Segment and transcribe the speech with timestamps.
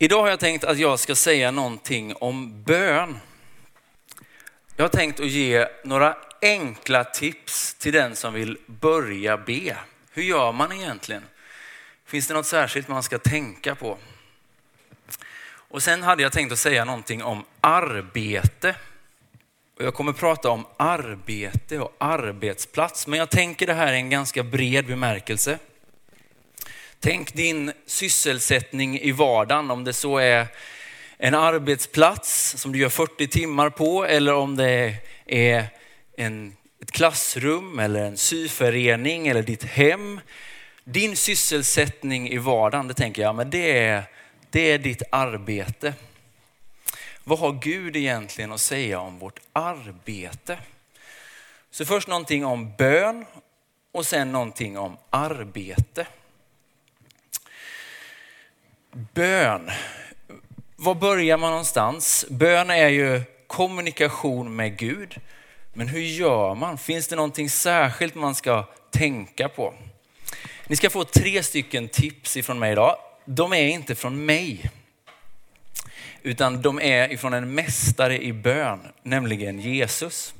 [0.00, 3.18] Idag har jag tänkt att jag ska säga någonting om bön.
[4.76, 9.76] Jag har tänkt att ge några enkla tips till den som vill börja be.
[10.12, 11.22] Hur gör man egentligen?
[12.04, 13.98] Finns det något särskilt man ska tänka på?
[15.48, 18.74] Och sen hade jag tänkt att säga någonting om arbete.
[19.76, 24.10] Och jag kommer prata om arbete och arbetsplats, men jag tänker det här i en
[24.10, 25.58] ganska bred bemärkelse.
[27.00, 30.46] Tänk din sysselsättning i vardagen, om det så är
[31.18, 34.94] en arbetsplats som du gör 40 timmar på eller om det
[35.26, 35.64] är
[36.16, 40.20] en, ett klassrum eller en syförening eller ditt hem.
[40.84, 44.02] Din sysselsättning i vardagen, det tänker jag, men det är,
[44.50, 45.94] det är ditt arbete.
[47.24, 50.58] Vad har Gud egentligen att säga om vårt arbete?
[51.70, 53.24] Så först någonting om bön
[53.92, 56.06] och sen någonting om arbete.
[58.92, 59.70] Bön.
[60.76, 62.26] Var börjar man någonstans?
[62.30, 65.20] Bön är ju kommunikation med Gud.
[65.72, 66.78] Men hur gör man?
[66.78, 69.74] Finns det någonting särskilt man ska tänka på?
[70.66, 72.96] Ni ska få tre stycken tips ifrån mig idag.
[73.24, 74.70] De är inte från mig,
[76.22, 80.34] utan de är ifrån en mästare i bön, nämligen Jesus.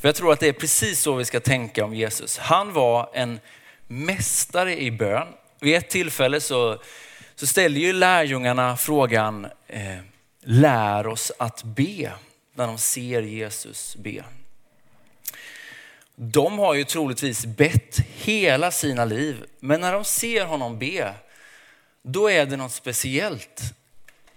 [0.00, 2.38] För jag tror att det är precis så vi ska tänka om Jesus.
[2.38, 3.40] Han var en
[3.86, 5.28] mästare i bön.
[5.60, 6.82] Vid ett tillfälle så
[7.40, 9.98] så ställer ju lärjungarna frågan, eh,
[10.40, 12.12] lär oss att be,
[12.54, 14.24] när de ser Jesus be.
[16.14, 21.14] De har ju troligtvis bett hela sina liv, men när de ser honom be,
[22.02, 23.62] då är det något speciellt.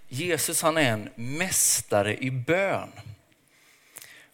[0.08, 2.92] Jesus han är en mästare i bön.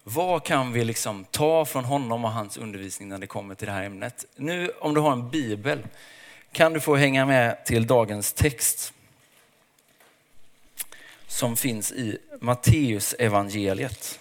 [0.02, 3.72] Vad kan vi liksom ta från honom och hans undervisning när det kommer till det
[3.72, 4.24] här ämnet?
[4.36, 5.82] Nu om du har en bibel
[6.52, 8.92] kan du få hänga med till dagens text
[11.26, 14.20] som finns i Matteus evangeliet.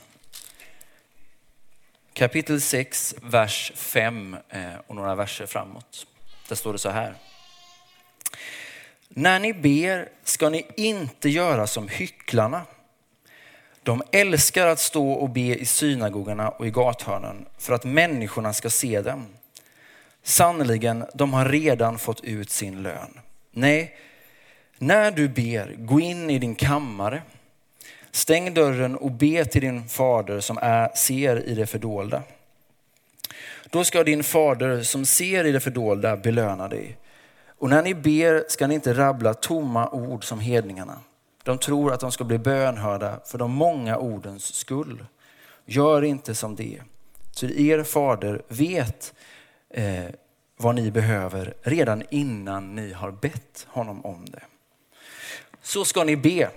[2.14, 6.08] Kapitel 6, vers 5 eh, och några verser framåt.
[6.48, 7.16] Där står det så här.
[9.10, 12.66] När ni ber ska ni inte göra som hycklarna.
[13.84, 18.70] De älskar att stå och be i synagogorna och i gathörnen för att människorna ska
[18.70, 19.28] se dem.
[20.30, 23.20] Sannerligen, de har redan fått ut sin lön.
[23.52, 23.96] Nej,
[24.78, 27.22] när du ber, gå in i din kammare,
[28.12, 32.24] stäng dörren och be till din fader som är, ser i det fördolda.
[33.70, 36.98] Då ska din fader som ser i det fördolda belöna dig.
[37.58, 41.00] Och när ni ber ska ni inte rabbla tomma ord som hedningarna.
[41.44, 45.06] De tror att de ska bli bönhörda för de många ordens skull.
[45.66, 46.82] Gör inte som det.
[47.32, 49.14] Så er fader vet
[49.70, 50.06] eh,
[50.58, 54.44] vad ni behöver redan innan ni har bett honom om det.
[55.62, 56.50] Så ska ni be.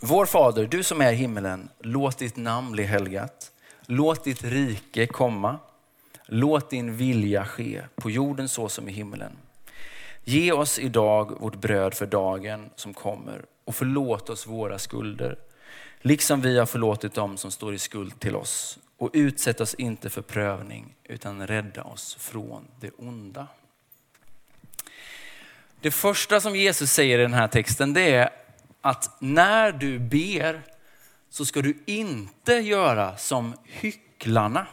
[0.00, 3.52] Vår Fader, du som är i himmelen, låt ditt namn bli helgat.
[3.86, 5.58] Låt ditt rike komma.
[6.26, 9.32] Låt din vilja ske på jorden så som i himmelen.
[10.24, 15.38] Ge oss idag vårt bröd för dagen som kommer och förlåt oss våra skulder,
[16.00, 20.10] liksom vi har förlåtit dem som står i skuld till oss och utsätt oss inte
[20.10, 23.46] för prövning utan rädda oss från det onda.
[25.80, 28.30] Det första som Jesus säger i den här texten det är
[28.80, 30.62] att när du ber
[31.30, 34.66] så ska du inte göra som hycklarna.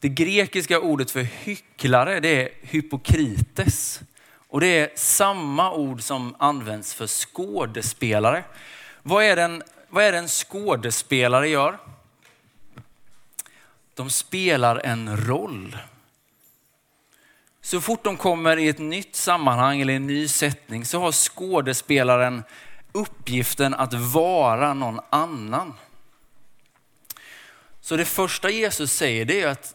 [0.00, 4.00] Det grekiska ordet för hycklare det är hypokrites.
[4.48, 8.44] Och det är samma ord som används för skådespelare.
[9.02, 11.78] Vad är, det vad är det en skådespelare gör?
[13.98, 15.78] De spelar en roll.
[17.60, 22.42] Så fort de kommer i ett nytt sammanhang eller en ny sättning så har skådespelaren
[22.92, 25.74] uppgiften att vara någon annan.
[27.80, 29.74] Så det första Jesus säger det är att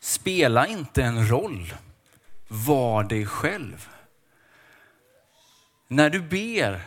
[0.00, 1.74] spela inte en roll,
[2.48, 3.88] var dig själv.
[5.88, 6.80] När du ber,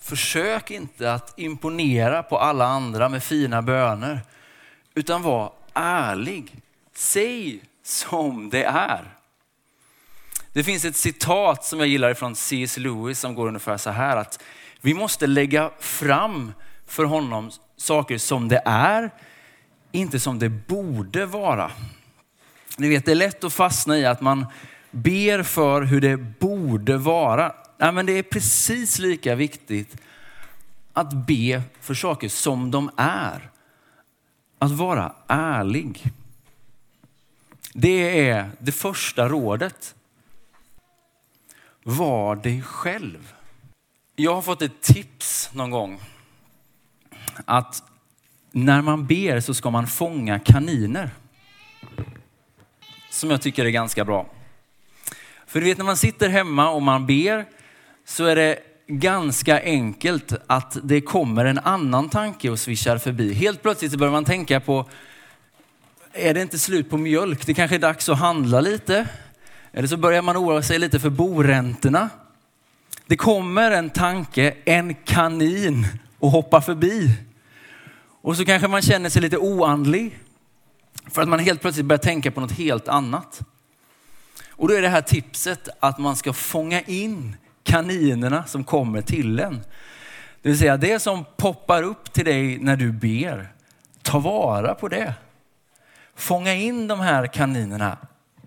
[0.00, 4.20] försök inte att imponera på alla andra med fina böner,
[4.94, 6.56] utan var ärlig.
[6.94, 9.14] Säg som det är.
[10.52, 12.76] Det finns ett citat som jag gillar från C.S.
[12.76, 14.42] Lewis som går ungefär så här att
[14.80, 16.52] vi måste lägga fram
[16.86, 19.10] för honom saker som det är,
[19.92, 21.70] inte som det borde vara.
[22.78, 24.46] Ni vet, det är lätt att fastna i att man
[24.90, 27.54] ber för hur det borde vara.
[27.78, 29.96] Nej, men det är precis lika viktigt
[30.92, 33.50] att be för saker som de är.
[34.64, 36.02] Att vara ärlig.
[37.72, 39.94] Det är det första rådet.
[41.82, 43.34] Var dig själv.
[44.16, 46.00] Jag har fått ett tips någon gång
[47.44, 47.82] att
[48.50, 51.10] när man ber så ska man fånga kaniner.
[53.10, 54.26] Som jag tycker är ganska bra.
[55.46, 57.46] För du vet när man sitter hemma och man ber
[58.04, 63.32] så är det ganska enkelt att det kommer en annan tanke och svischar förbi.
[63.32, 64.88] Helt plötsligt så börjar man tänka på,
[66.12, 67.46] är det inte slut på mjölk?
[67.46, 69.08] Det kanske är dags att handla lite.
[69.72, 72.08] Eller så börjar man oroa sig lite för boräntorna.
[73.06, 75.86] Det kommer en tanke, en kanin
[76.18, 77.10] och hoppar förbi.
[78.20, 80.18] Och så kanske man känner sig lite oandlig.
[81.06, 83.40] För att man helt plötsligt börjar tänka på något helt annat.
[84.48, 89.40] Och då är det här tipset att man ska fånga in kaninerna som kommer till
[89.40, 89.64] en.
[90.42, 93.48] Det vill säga det som poppar upp till dig när du ber,
[94.02, 95.14] ta vara på det.
[96.14, 97.98] Fånga in de här kaninerna.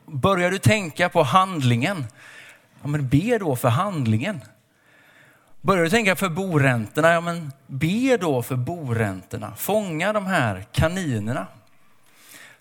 [0.06, 2.06] Börjar du tänka på handlingen,
[2.82, 4.42] ja men be då för handlingen.
[5.62, 9.54] Börjar du tänka för boräntorna, ja men be då för boräntorna.
[9.56, 11.48] Fånga de här kaninerna.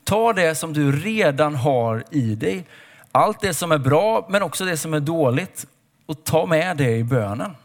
[0.04, 2.66] Ta det som du redan har i dig.
[3.12, 5.66] Allt det som är bra men också det som är dåligt
[6.06, 7.56] och ta med det i bönen.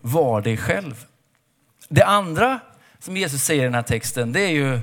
[0.00, 1.06] Var dig själv.
[1.88, 2.60] Det andra
[2.98, 4.80] som Jesus säger i den här texten, det är ju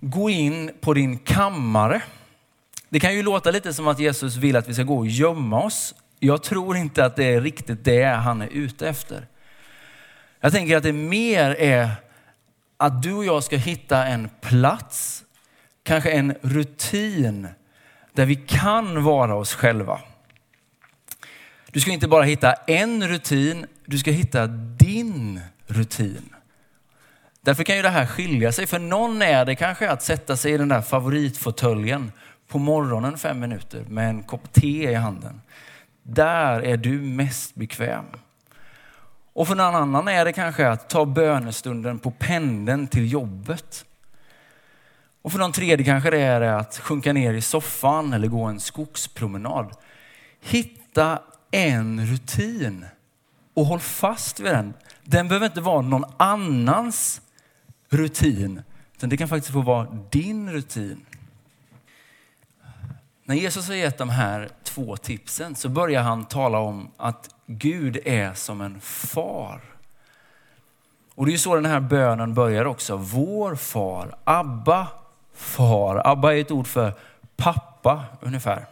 [0.00, 2.02] gå in på din kammare.
[2.88, 5.62] Det kan ju låta lite som att Jesus vill att vi ska gå och gömma
[5.62, 5.94] oss.
[6.18, 9.26] Jag tror inte att det är riktigt det han är ute efter.
[10.40, 11.90] Jag tänker att det mer är
[12.76, 15.24] att du och jag ska hitta en plats,
[15.82, 17.48] kanske en rutin
[18.12, 20.00] där vi kan vara oss själva.
[21.72, 26.34] Du ska inte bara hitta en rutin, du ska hitta din rutin.
[27.40, 28.66] Därför kan ju det här skilja sig.
[28.66, 32.12] För någon är det kanske att sätta sig i den där favoritfåtöljen
[32.48, 35.40] på morgonen fem minuter med en kopp te i handen.
[36.02, 38.04] Där är du mest bekväm.
[39.32, 43.84] Och för någon annan är det kanske att ta bönestunden på pendeln till jobbet.
[45.22, 48.60] Och för någon tredje kanske det är att sjunka ner i soffan eller gå en
[48.60, 49.72] skogspromenad.
[50.40, 51.18] Hitta
[51.50, 52.86] en rutin
[53.54, 54.74] och håll fast vid den.
[55.04, 57.20] Den behöver inte vara någon annans
[57.88, 58.62] rutin,
[58.96, 61.06] utan det kan faktiskt få vara din rutin.
[63.24, 67.98] När Jesus har gett de här två tipsen så börjar han tala om att Gud
[68.04, 69.60] är som en far.
[71.14, 72.96] Och det är ju så den här bönen börjar också.
[72.96, 74.88] Vår far, Abba
[75.34, 76.02] far.
[76.04, 76.92] Abba är ett ord för
[77.36, 78.66] pappa ungefär.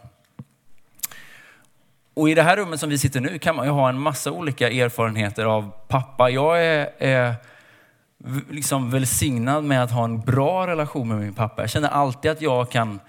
[2.15, 4.31] Och i det här rummet som vi sitter nu kan man ju ha en massa
[4.31, 6.29] olika erfarenheter av pappa.
[6.29, 7.35] Jag är, är
[8.49, 11.61] liksom välsignad med att ha en bra relation med min pappa.
[11.61, 12.99] Jag känner alltid att jag kan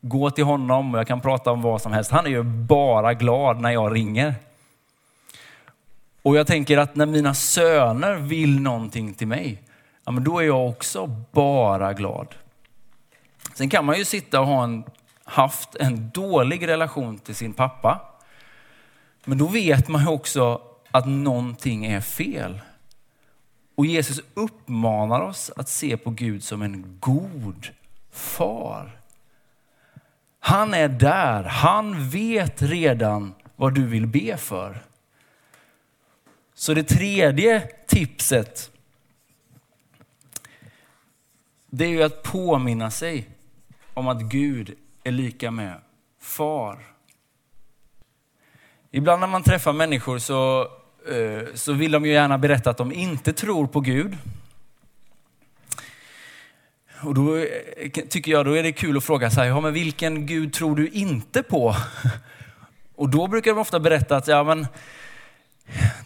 [0.00, 2.10] gå till honom och jag kan prata om vad som helst.
[2.10, 4.34] Han är ju bara glad när jag ringer.
[6.22, 9.62] Och jag tänker att när mina söner vill någonting till mig,
[10.04, 12.34] ja men då är jag också bara glad.
[13.54, 14.84] Sen kan man ju sitta och ha en,
[15.24, 18.11] haft en dålig relation till sin pappa.
[19.24, 22.60] Men då vet man ju också att någonting är fel.
[23.74, 27.68] Och Jesus uppmanar oss att se på Gud som en god
[28.10, 28.98] far.
[30.40, 31.42] Han är där.
[31.44, 34.82] Han vet redan vad du vill be för.
[36.54, 38.70] Så det tredje tipset,
[41.66, 43.28] det är ju att påminna sig
[43.94, 45.80] om att Gud är lika med
[46.20, 46.78] far.
[48.94, 50.60] Ibland när man träffar människor så,
[51.10, 54.16] eh, så vill de ju gärna berätta att de inte tror på Gud.
[57.02, 57.46] Och då eh,
[58.08, 60.76] tycker jag då är det kul att fråga så här, ja, men vilken Gud tror
[60.76, 61.76] du inte på?
[62.96, 64.66] Och då brukar de ofta berätta att ja, men,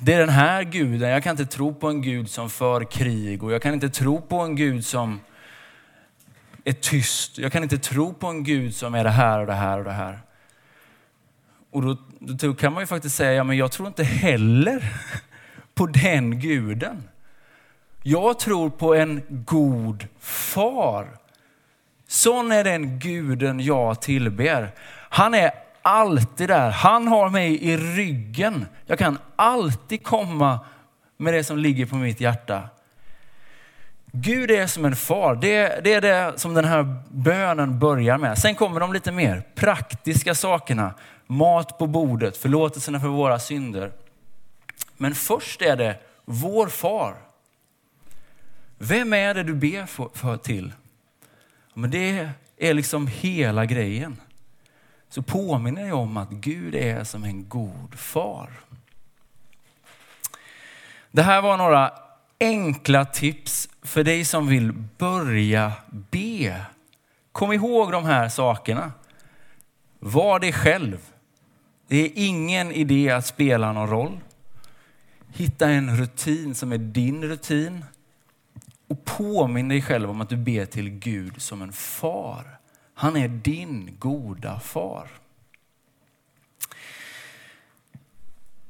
[0.00, 3.43] det är den här guden, jag kan inte tro på en gud som för krig
[3.43, 5.21] och jag kan inte tro på en gud som
[6.64, 7.38] är tyst.
[7.38, 9.85] Jag kan inte tro på en gud som är det här och det här och
[9.85, 10.25] det här.
[11.76, 14.85] Och då, då kan man ju faktiskt säga, ja men jag tror inte heller
[15.75, 17.09] på den guden.
[18.02, 21.06] Jag tror på en god far.
[22.09, 24.71] Sån är den guden jag tillber.
[24.90, 25.50] Han är
[25.83, 26.71] alltid där.
[26.71, 28.66] Han har mig i ryggen.
[28.87, 30.61] Jag kan alltid komma
[31.16, 32.68] med det som ligger på mitt hjärta.
[34.12, 35.35] Gud är som en far.
[35.35, 38.38] Det, det, är det som den här bönen börjar med.
[38.38, 40.95] Sen kommer de lite mer praktiska sakerna.
[41.26, 43.92] Mat på bordet, förlåtelserna för våra synder.
[44.97, 47.16] Men först är det vår far.
[48.78, 50.73] Vem är det du ber för, för till?
[51.75, 54.21] Men det är liksom hela grejen.
[55.09, 58.50] Så påminner jag om att Gud är som en god far.
[61.11, 61.92] Det här var några
[62.40, 66.64] enkla tips för dig som vill börja be.
[67.33, 68.92] Kom ihåg de här sakerna.
[69.99, 70.99] Var dig själv.
[71.88, 74.21] Det är ingen idé att spela någon roll.
[75.33, 77.85] Hitta en rutin som är din rutin
[78.88, 82.59] och påminn dig själv om att du ber till Gud som en far.
[82.95, 85.09] Han är din goda far.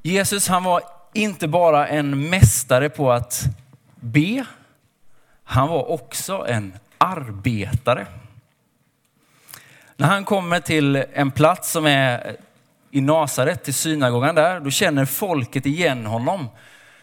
[0.02, 0.82] Jesus han var
[1.12, 3.44] inte bara en mästare på att
[4.00, 4.46] be,
[5.44, 8.06] han var också en arbetare.
[9.96, 12.36] När han kommer till en plats som är
[12.96, 16.48] i Nasaret, till synagogan där, då känner folket igen honom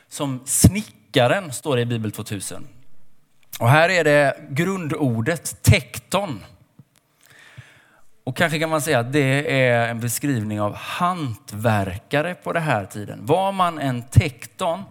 [0.08, 2.68] som snickaren, står det i Bibel 2000.
[3.60, 6.44] Och här är det grundordet tekton.
[8.24, 12.86] Och kanske kan man säga att det är en beskrivning av hantverkare på den här
[12.86, 13.26] tiden.
[13.26, 14.84] Var man en tekton,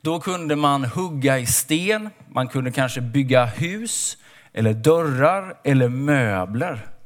[0.00, 4.16] då kunde man hugga i sten, man kunde kanske bygga hus
[4.52, 6.97] eller dörrar eller möbler.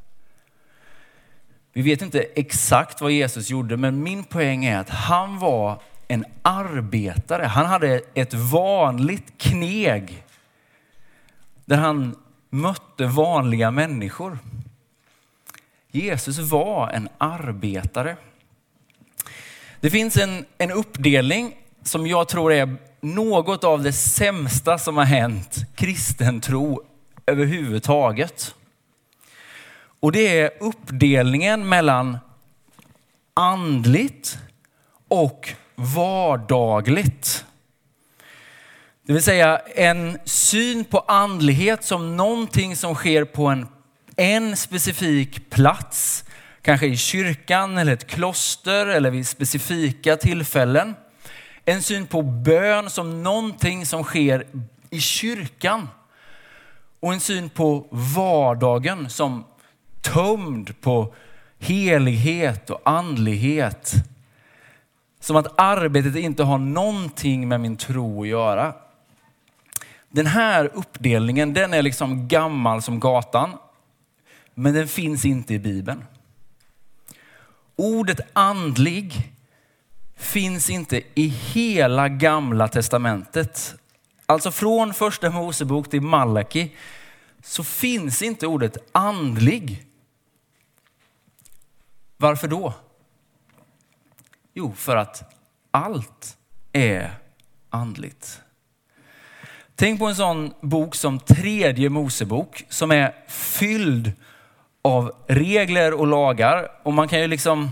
[1.72, 6.24] Vi vet inte exakt vad Jesus gjorde, men min poäng är att han var en
[6.42, 7.44] arbetare.
[7.44, 10.24] Han hade ett vanligt kneg
[11.64, 12.16] där han
[12.50, 14.38] mötte vanliga människor.
[15.90, 18.16] Jesus var en arbetare.
[19.80, 25.04] Det finns en, en uppdelning som jag tror är något av det sämsta som har
[25.04, 26.82] hänt kristen tro
[27.26, 28.54] överhuvudtaget.
[30.02, 32.18] Och det är uppdelningen mellan
[33.34, 34.38] andligt
[35.08, 37.44] och vardagligt.
[39.06, 43.68] Det vill säga en syn på andlighet som någonting som sker på en,
[44.16, 46.24] en specifik plats.
[46.62, 50.94] Kanske i kyrkan eller ett kloster eller vid specifika tillfällen.
[51.64, 54.46] En syn på bön som någonting som sker
[54.90, 55.88] i kyrkan.
[57.00, 59.44] Och en syn på vardagen som
[60.02, 61.14] tömd på
[61.58, 63.92] helighet och andlighet.
[65.20, 68.74] Som att arbetet inte har någonting med min tro att göra.
[70.08, 73.50] Den här uppdelningen den är liksom gammal som gatan.
[74.54, 76.04] Men den finns inte i Bibeln.
[77.76, 79.32] Ordet andlig
[80.16, 83.74] finns inte i hela gamla testamentet.
[84.26, 86.76] Alltså från första Mosebok till Malaki
[87.42, 89.86] så finns inte ordet andlig.
[92.22, 92.74] Varför då?
[94.54, 95.34] Jo, för att
[95.70, 96.36] allt
[96.72, 97.14] är
[97.70, 98.42] andligt.
[99.74, 104.12] Tänk på en sån bok som tredje Mosebok som är fylld
[104.82, 106.70] av regler och lagar.
[106.82, 107.70] Och man kan ju liksom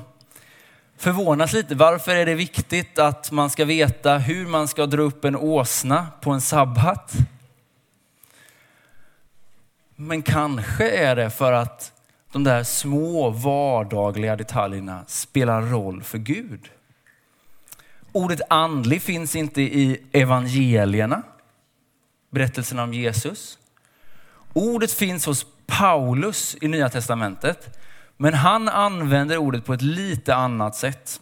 [0.96, 1.74] förvånas lite.
[1.74, 6.06] Varför är det viktigt att man ska veta hur man ska dra upp en åsna
[6.20, 7.12] på en sabbat?
[9.96, 11.92] Men kanske är det för att
[12.32, 16.70] de där små vardagliga detaljerna spelar roll för Gud.
[18.12, 21.22] Ordet andlig finns inte i evangelierna,
[22.30, 23.58] berättelserna om Jesus.
[24.52, 27.78] Ordet finns hos Paulus i Nya Testamentet,
[28.16, 31.20] men han använder ordet på ett lite annat sätt.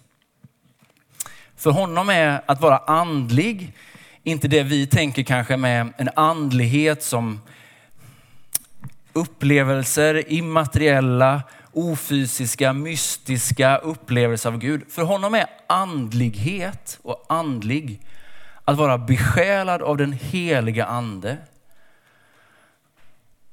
[1.57, 3.73] För honom är att vara andlig
[4.23, 7.41] inte det vi tänker kanske med en andlighet som
[9.19, 14.83] upplevelser, immateriella, ofysiska, mystiska upplevelser av Gud.
[14.89, 18.01] För honom är andlighet och andlig
[18.65, 21.37] att vara besjälad av den heliga ande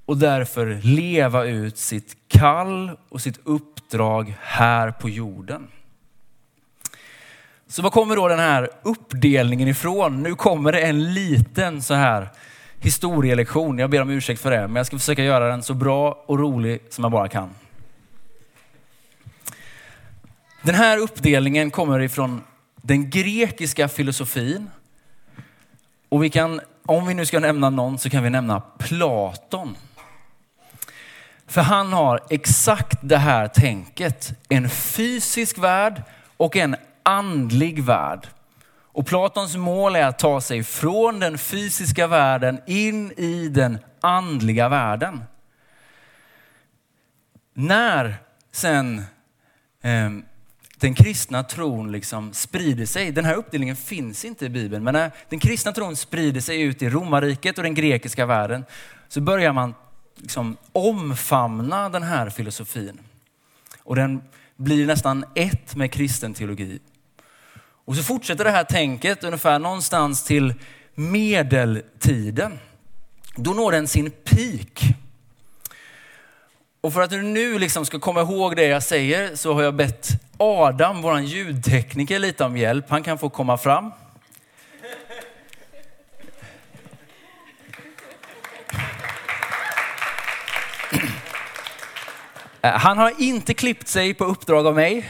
[0.05, 5.67] och därför leva ut sitt kall och sitt uppdrag här på jorden.
[7.67, 10.23] Så var kommer då den här uppdelningen ifrån?
[10.23, 12.29] Nu kommer det en liten så här
[12.79, 13.79] historielektion.
[13.79, 16.39] Jag ber om ursäkt för det, men jag ska försöka göra den så bra och
[16.39, 17.49] rolig som jag bara kan.
[20.61, 22.41] Den här uppdelningen kommer ifrån
[22.81, 24.69] den grekiska filosofin.
[26.09, 29.77] Och vi kan, om vi nu ska nämna någon så kan vi nämna Platon.
[31.47, 34.33] För han har exakt det här tänket.
[34.49, 36.01] En fysisk värld
[36.37, 38.27] och en andlig värld.
[38.95, 44.69] Och Platons mål är att ta sig från den fysiska världen in i den andliga
[44.69, 45.23] världen.
[47.53, 48.15] När
[48.51, 48.97] sen
[49.81, 50.09] eh,
[50.77, 55.11] den kristna tron liksom sprider sig, den här uppdelningen finns inte i Bibeln, men när
[55.29, 58.65] den kristna tron sprider sig ut i romarriket och den grekiska världen
[59.07, 59.73] så börjar man
[60.15, 62.99] liksom omfamna den här filosofin.
[63.83, 64.21] Och den
[64.55, 66.79] blir nästan ett med kristen teologi.
[67.85, 70.53] Och så fortsätter det här tänket ungefär någonstans till
[70.95, 72.59] medeltiden.
[73.35, 74.81] Då når den sin peak.
[76.81, 79.75] Och för att du nu liksom ska komma ihåg det jag säger så har jag
[79.75, 82.85] bett Adam, vår ljudtekniker, lite om hjälp.
[82.89, 83.91] Han kan få komma fram.
[92.61, 95.09] Eh, han har inte klippt sig på uppdrag av mig.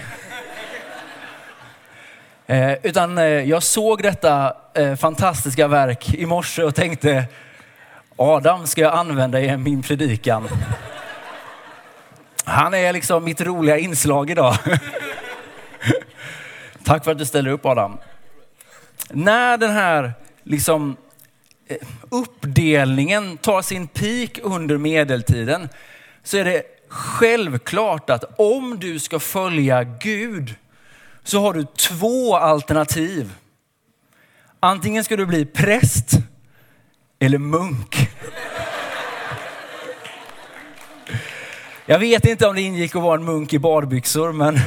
[2.48, 7.26] Eh, utan eh, jag såg detta eh, fantastiska verk i morse och tänkte
[8.16, 10.48] Adam ska jag använda i min predikan.
[12.44, 14.56] Han är liksom mitt roliga inslag idag.
[16.84, 17.98] Tack för att du ställer upp Adam.
[19.10, 20.98] När den här liksom
[21.68, 21.78] eh,
[22.10, 25.70] uppdelningen tar sin peak under medeltiden
[26.24, 30.56] så är det självklart att om du ska följa Gud
[31.26, 33.34] så har du två alternativ.
[34.60, 36.12] Antingen ska du bli präst
[37.20, 38.10] eller munk.
[41.86, 44.60] Jag vet inte om det ingick att vara en munk i badbyxor, men,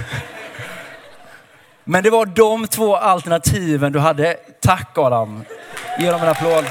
[1.84, 4.36] men det var de två alternativen du hade.
[4.60, 5.44] Tack Adam.
[5.98, 6.64] Ge dem en applåd.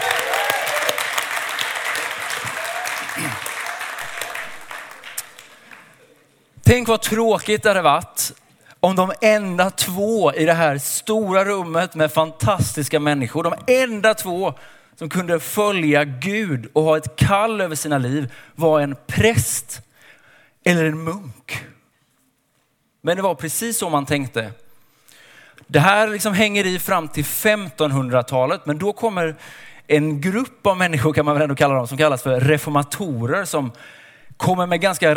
[6.63, 8.33] Tänk vad tråkigt det hade varit
[8.79, 13.53] om de enda två i det här stora rummet med fantastiska människor, de
[13.83, 14.53] enda två
[14.95, 19.81] som kunde följa Gud och ha ett kall över sina liv var en präst
[20.63, 21.65] eller en munk.
[23.01, 24.51] Men det var precis så man tänkte.
[25.67, 29.35] Det här liksom hänger i fram till 1500-talet, men då kommer
[29.87, 33.71] en grupp av människor kan man väl ändå kalla dem, som kallas för reformatorer som
[34.37, 35.13] kommer med ganska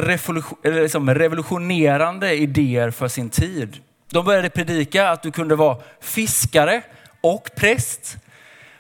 [0.64, 3.76] liksom revolutionerande idéer för sin tid.
[4.10, 6.82] De började predika att du kunde vara fiskare
[7.20, 8.16] och präst.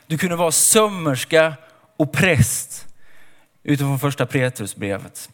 [0.06, 1.54] Du kunde vara sömmerska
[1.96, 2.86] och präst
[3.62, 5.30] utifrån första Petrusbrevet.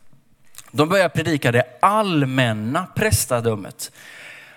[0.70, 3.92] De började predika det allmänna prästadömet.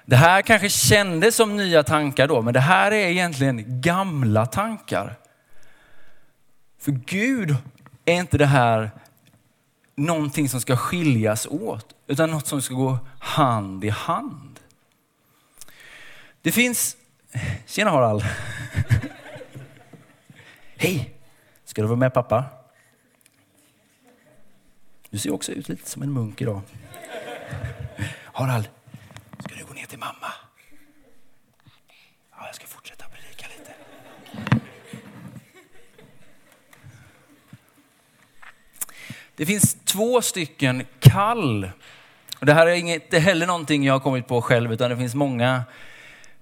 [0.06, 5.16] Det här kanske kändes som nya tankar då, men det här är egentligen gamla tankar.
[6.82, 7.56] För Gud
[8.06, 8.92] är inte det här
[10.00, 14.60] någonting som ska skiljas åt, utan något som ska gå hand i hand.
[16.42, 16.98] Det finns...
[17.66, 18.24] Tjena Harald.
[20.78, 21.16] Hej!
[21.66, 22.46] Ska du vara med pappa?
[25.10, 26.62] Du ser också ut lite som en munk idag.
[28.34, 28.70] Harald,
[29.40, 30.34] ska du gå ner till mamma?
[32.32, 33.74] Ja, jag ska fortsätta predika lite.
[39.40, 41.70] Det finns två stycken kall.
[42.40, 45.64] Det här är inte heller någonting jag har kommit på själv, utan det finns många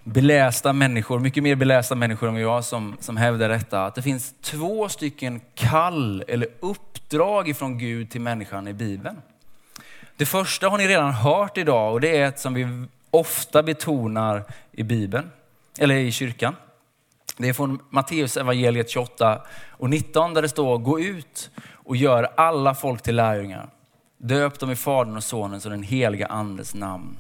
[0.04, 3.86] belästa människor, mycket mer belästa människor än jag som, som hävdar detta.
[3.86, 9.22] Att det finns två stycken kall eller uppdrag ifrån Gud till människan i Bibeln.
[10.16, 14.44] Det första har ni redan hört idag och det är ett som vi ofta betonar
[14.72, 15.32] i Bibeln,
[15.80, 16.56] eller i kyrkan.
[17.38, 22.34] Det är från Matteus evangeliet 28 och 19 där det står gå ut och gör
[22.38, 23.70] alla folk till lärjungar.
[24.18, 27.18] Döp dem i Faderns och Sonens och den heliga Andes namn.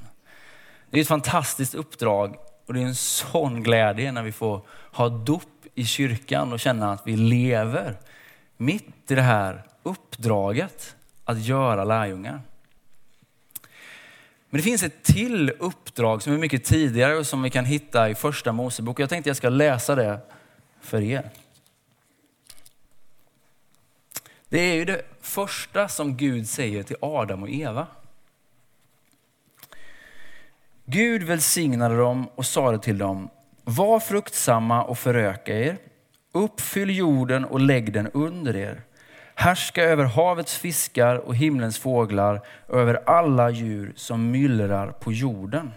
[0.89, 2.35] Det är ett fantastiskt uppdrag
[2.67, 5.43] och det är en sån glädje när vi får ha dop
[5.75, 7.97] i kyrkan och känna att vi lever
[8.57, 12.41] mitt i det här uppdraget att göra lärjungar.
[14.49, 18.09] Men det finns ett till uppdrag som är mycket tidigare och som vi kan hitta
[18.09, 18.99] i första Mosebok.
[18.99, 20.19] Jag tänkte jag ska läsa det
[20.81, 21.29] för er.
[24.49, 27.87] Det är ju det första som Gud säger till Adam och Eva.
[30.85, 33.29] Gud välsignade dem och sade till dem,
[33.63, 35.77] var fruktsamma och föröka er.
[36.31, 38.81] Uppfyll jorden och lägg den under er.
[39.39, 45.73] Härska över havets fiskar och himlens fåglar över alla djur som myllrar på jorden.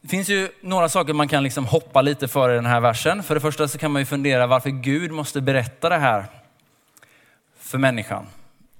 [0.00, 3.22] Det finns ju några saker man kan liksom hoppa lite för i den här versen.
[3.22, 6.26] För det första så kan man ju fundera varför Gud måste berätta det här
[7.58, 8.26] för människan.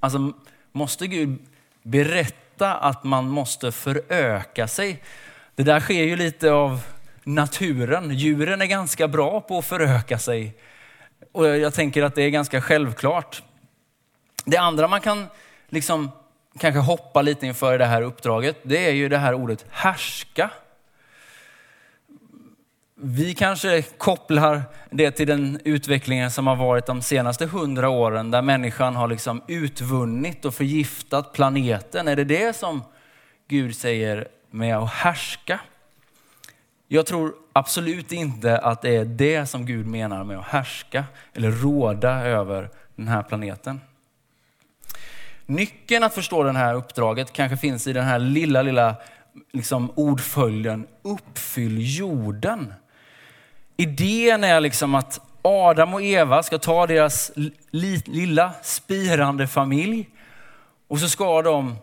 [0.00, 0.32] Alltså,
[0.72, 1.38] måste Gud
[1.82, 5.02] berätta att man måste föröka sig?
[5.54, 6.80] Det där sker ju lite av
[7.24, 8.10] naturen.
[8.10, 10.54] Djuren är ganska bra på att föröka sig.
[11.36, 13.42] Och jag tänker att det är ganska självklart.
[14.44, 15.26] Det andra man kan
[15.68, 16.10] liksom
[16.58, 20.50] kanske hoppa lite inför i det här uppdraget, det är ju det här ordet härska.
[22.94, 28.42] Vi kanske kopplar det till den utvecklingen som har varit de senaste hundra åren där
[28.42, 32.08] människan har liksom utvunnit och förgiftat planeten.
[32.08, 32.82] Är det det som
[33.48, 35.60] Gud säger med att härska.
[36.88, 41.50] Jag tror absolut inte att det är det som Gud menar med att härska eller
[41.50, 43.80] råda över den här planeten.
[45.46, 48.96] Nyckeln att förstå det här uppdraget kanske finns i den här lilla, lilla
[49.52, 52.74] liksom ordföljden uppfyll jorden.
[53.76, 57.32] Idén är liksom att Adam och Eva ska ta deras
[57.70, 60.08] lilla spirande familj
[60.88, 61.76] och så ska de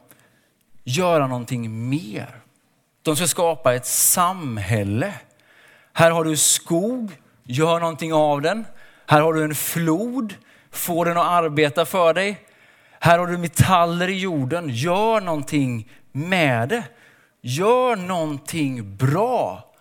[0.84, 2.43] göra någonting mer.
[3.04, 5.14] De ska skapa ett samhälle.
[5.94, 7.12] Här har du skog,
[7.44, 8.66] gör någonting av den.
[9.08, 10.36] Här har du en flod,
[10.72, 12.38] få den att arbeta för dig.
[13.00, 16.84] Här har du metaller i jorden, gör någonting med det.
[17.42, 19.74] Gör någonting bra.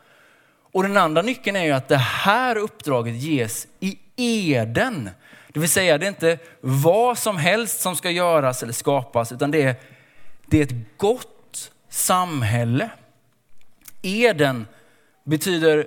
[0.72, 5.10] Och den andra nyckeln är ju att det här uppdraget ges i Eden.
[5.52, 9.50] Det vill säga, det är inte vad som helst som ska göras eller skapas, utan
[9.50, 9.74] det är,
[10.46, 12.90] det är ett gott samhälle.
[14.02, 14.66] Eden
[15.24, 15.86] betyder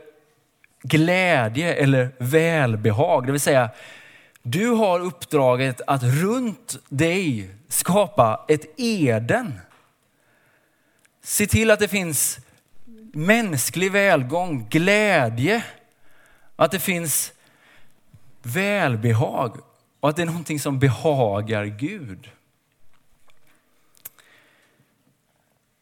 [0.81, 3.25] glädje eller välbehag.
[3.25, 3.69] Det vill säga,
[4.41, 9.59] du har uppdraget att runt dig skapa ett Eden.
[11.21, 12.39] Se till att det finns
[13.13, 15.63] mänsklig välgång, glädje,
[16.55, 17.33] att det finns
[18.43, 19.57] välbehag
[19.99, 22.31] och att det är någonting som behagar Gud.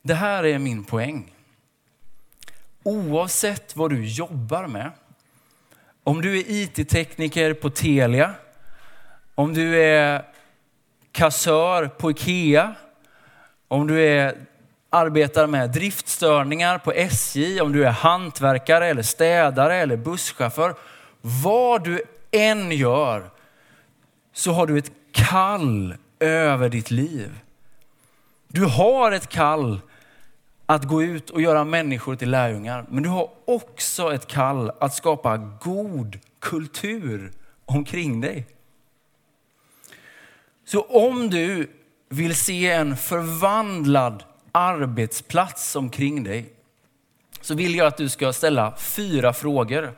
[0.02, 1.33] Det här är min poäng.
[2.84, 4.92] Oavsett vad du jobbar med,
[6.04, 8.34] om du är IT-tekniker på Telia,
[9.36, 10.26] om du är
[11.12, 12.76] kassör på Ikea,
[13.68, 14.36] om du är,
[14.90, 20.76] arbetar med driftstörningar på SJ, om du är hantverkare eller städare eller busschaufför.
[21.22, 23.30] Vad du än gör
[24.34, 27.40] så har du ett kall över ditt liv.
[28.48, 29.82] Du har ett kall
[30.66, 32.86] att gå ut och göra människor till lärjungar.
[32.90, 37.32] Men du har också ett kall att skapa god kultur
[37.66, 38.46] omkring dig.
[40.66, 41.72] Så om du
[42.10, 46.54] vill se en förvandlad arbetsplats omkring dig
[47.42, 49.94] så vill jag att du ska ställa fyra frågor.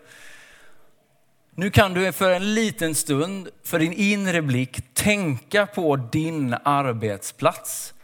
[1.55, 7.94] Nu kan du för en liten stund, för din inre blick, tänka på din arbetsplats.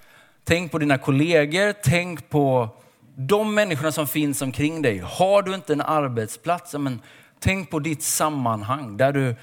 [0.44, 2.70] Tänk på dina kollegor, tänk på
[3.16, 4.98] de människorna som finns omkring dig.
[4.98, 7.02] Har du inte en arbetsplats, men
[7.40, 9.36] tänk på ditt sammanhang där du,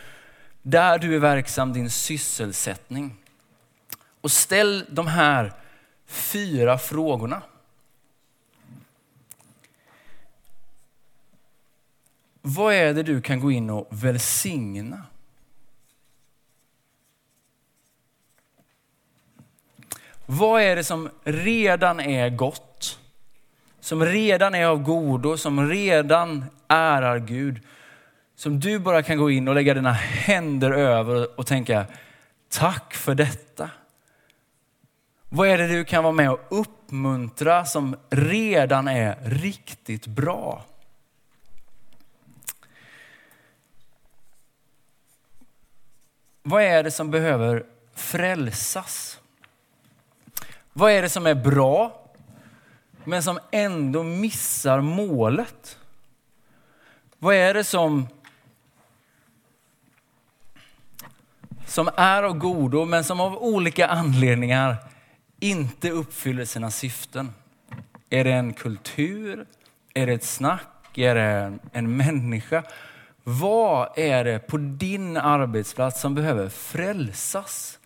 [0.63, 3.17] där du är verksam, din sysselsättning.
[4.21, 5.53] Och ställ de här
[6.07, 7.43] fyra frågorna.
[12.43, 15.03] Vad är det du kan gå in och välsigna?
[20.31, 22.99] Vad är det som redan är gott?
[23.81, 27.61] Som redan är av godo, som redan ärar Gud.
[28.37, 31.87] Som du bara kan gå in och lägga dina händer över och tänka,
[32.49, 33.71] tack för detta.
[35.29, 40.65] Vad är det du kan vara med och uppmuntra som redan är riktigt bra?
[46.43, 49.18] Vad är det som behöver frälsas?
[50.79, 52.03] Vad är det som är bra
[53.05, 55.79] men som ändå missar målet?
[57.19, 58.09] Vad är det som
[61.67, 64.77] som är av godo men som av olika anledningar
[65.41, 67.35] inte uppfyller sina syften?
[68.11, 69.47] Är det en kultur?
[69.95, 70.99] Är det ett snack?
[70.99, 72.63] Är det en människa?
[73.23, 77.79] Vad är det på din arbetsplats som behöver frälsas?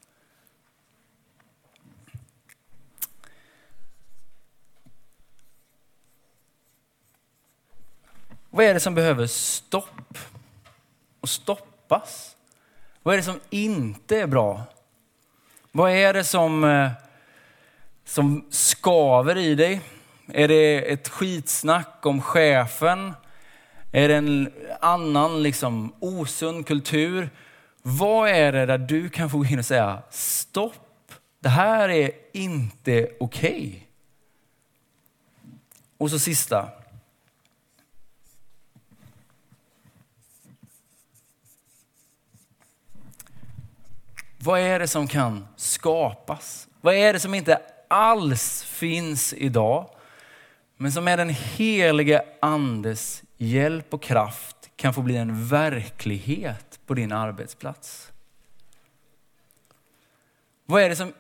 [8.55, 10.19] Vad är det som behöver stopp
[11.21, 12.37] och stoppas?
[13.03, 14.63] Vad är det som inte är bra?
[15.73, 16.91] Vad är det som, eh,
[18.05, 19.81] som skaver i dig?
[20.29, 23.15] Är det ett skitsnack om chefen?
[23.93, 27.31] Är det en annan liksom, osund kultur?
[27.83, 32.11] Vad är det där du kan få gå in och säga stopp, det här är
[32.33, 33.51] inte okej.
[33.51, 33.81] Okay.
[35.99, 36.82] Och så sista.
[44.45, 46.69] Vad är det som kan skapas?
[46.81, 49.91] Vad är det som inte alls finns idag?
[50.77, 56.95] Men som med den helige andes hjälp och kraft kan få bli en verklighet på
[56.95, 58.13] din arbetsplats.
[60.67, 61.13] Vad är det som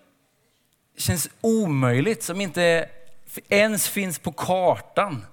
[0.96, 2.88] känns omöjligt, som inte
[3.48, 5.26] ens finns på kartan,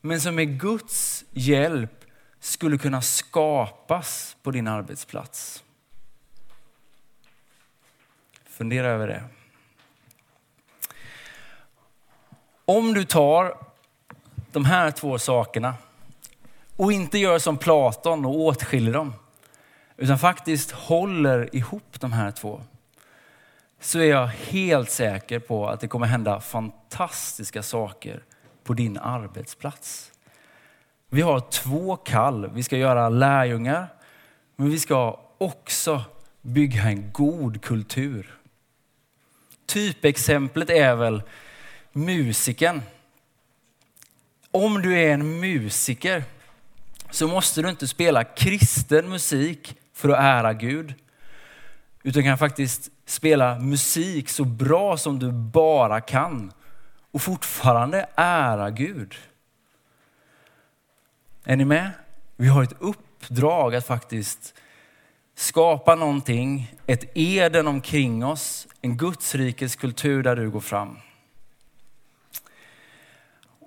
[0.00, 2.04] men som med Guds hjälp
[2.40, 5.62] skulle kunna skapas på din arbetsplats.
[8.56, 9.22] Fundera över det.
[12.64, 13.58] Om du tar
[14.52, 15.74] de här två sakerna
[16.76, 19.14] och inte gör som Platon och åtskiljer dem,
[19.96, 22.60] utan faktiskt håller ihop de här två,
[23.80, 28.22] så är jag helt säker på att det kommer hända fantastiska saker
[28.64, 30.12] på din arbetsplats.
[31.08, 32.50] Vi har två kall.
[32.50, 33.86] Vi ska göra lärjungar,
[34.56, 36.04] men vi ska också
[36.42, 38.32] bygga en god kultur.
[39.66, 41.22] Typexemplet är väl
[41.92, 42.82] musiken.
[44.50, 46.24] Om du är en musiker
[47.10, 50.94] så måste du inte spela kristen musik för att ära Gud.
[52.02, 56.52] Utan kan faktiskt spela musik så bra som du bara kan
[57.10, 59.14] och fortfarande ära Gud.
[61.44, 61.90] Är ni med?
[62.36, 64.54] Vi har ett uppdrag att faktiskt
[65.36, 70.98] skapa någonting, ett Eden omkring oss, en Gudsrikes kultur där du går fram.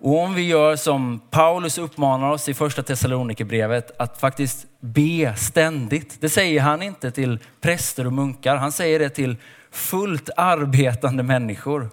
[0.01, 6.21] Och om vi gör som Paulus uppmanar oss i första Thessalonikerbrevet att faktiskt be ständigt.
[6.21, 9.38] Det säger han inte till präster och munkar, han säger det till
[9.71, 11.89] fullt arbetande människor.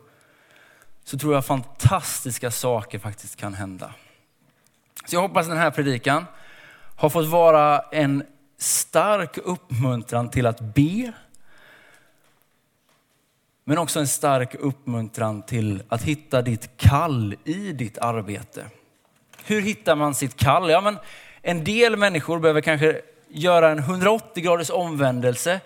[1.05, 3.95] Så tror jag fantastiska saker faktiskt kan hända.
[5.07, 6.27] Så jag hoppas den här predikan
[6.97, 8.25] har fått vara en
[8.59, 11.13] stark uppmuntran till att be.
[13.65, 18.65] Men också en stark uppmuntran till att hitta ditt kall i ditt arbete.
[19.45, 20.71] Hur hittar man sitt kall?
[20.71, 20.99] Ja, men
[21.43, 25.61] en del människor behöver kanske göra en 180 graders omvändelse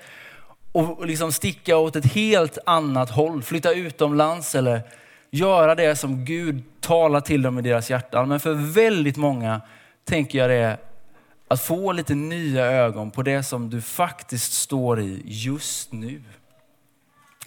[0.72, 4.83] och liksom sticka åt ett helt annat håll, flytta utomlands eller
[5.31, 8.29] göra det som Gud talar till dem i deras hjärtan.
[8.29, 9.61] Men för väldigt många
[10.05, 10.79] tänker jag det är
[11.51, 16.23] att få lite nya ögon på det som du faktiskt står i just nu.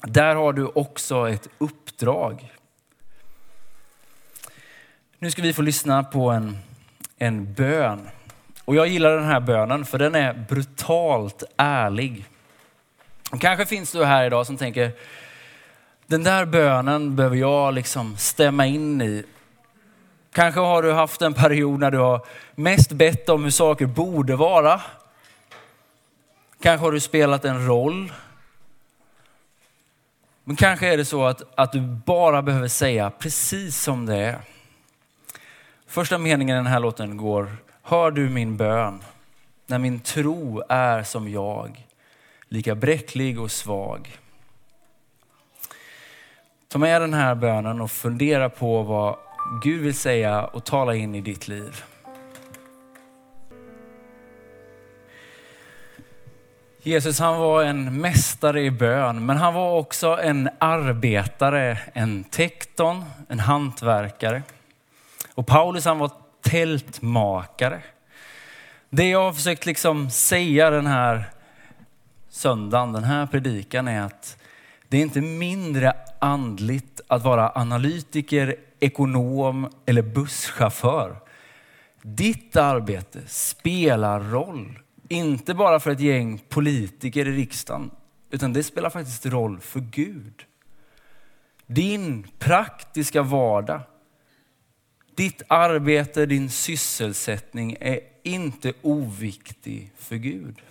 [0.01, 2.51] Där har du också ett uppdrag.
[5.19, 6.57] Nu ska vi få lyssna på en,
[7.17, 8.09] en bön.
[8.65, 12.25] Och jag gillar den här bönen för den är brutalt ärlig.
[13.31, 14.91] Och kanske finns du här idag som tänker,
[16.07, 19.25] den där bönen behöver jag liksom stämma in i.
[20.33, 24.35] Kanske har du haft en period när du har mest bett om hur saker borde
[24.35, 24.81] vara.
[26.61, 28.13] Kanske har du spelat en roll.
[30.43, 34.39] Men kanske är det så att, att du bara behöver säga precis som det är.
[35.87, 39.03] Första meningen i den här låten går, hör du min bön
[39.65, 41.87] när min tro är som jag,
[42.47, 44.17] lika bräcklig och svag.
[46.67, 49.17] Ta med den här bönen och fundera på vad
[49.51, 51.83] Gud vill säga och tala in i ditt liv.
[56.85, 63.05] Jesus han var en mästare i bön, men han var också en arbetare, en tekton,
[63.29, 64.43] en hantverkare.
[65.33, 67.81] Och Paulus han var tältmakare.
[68.89, 71.25] Det jag har försökt liksom säga den här
[72.29, 74.37] söndagen, den här predikan är att
[74.93, 81.15] det är inte mindre andligt att vara analytiker, ekonom eller busschaufför.
[82.01, 84.79] Ditt arbete spelar roll.
[85.07, 87.91] Inte bara för ett gäng politiker i riksdagen,
[88.31, 90.45] utan det spelar faktiskt roll för Gud.
[91.67, 93.81] Din praktiska vardag,
[95.15, 100.61] ditt arbete, din sysselsättning är inte oviktig för Gud.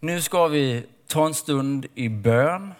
[0.00, 2.74] Nu ska vi ta en stund i bön.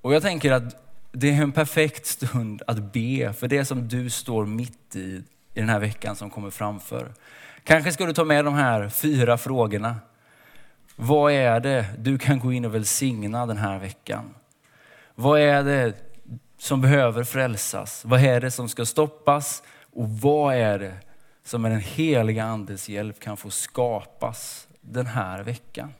[0.00, 0.76] Och jag tänker att
[1.12, 5.22] det är en perfekt stund att be för det som du står mitt i,
[5.54, 7.12] i den här veckan som kommer framför.
[7.64, 9.96] Kanske ska du ta med de här fyra frågorna.
[10.96, 14.34] Vad är det du kan gå in och välsigna den här veckan?
[15.14, 15.94] Vad är det
[16.58, 18.04] som behöver frälsas?
[18.04, 19.62] Vad är det som ska stoppas?
[19.92, 20.94] Och vad är det
[21.44, 25.92] som med den heliga andes hjälp kan få skapas den här veckan?